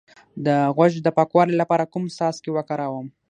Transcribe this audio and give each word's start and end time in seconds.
د 0.45 0.47
غوږ 0.75 0.93
د 1.01 1.07
پاکوالي 1.17 1.55
لپاره 1.61 1.89
کوم 1.93 2.03
څاڅکي 2.17 2.51
وکاروم؟ 2.53 3.07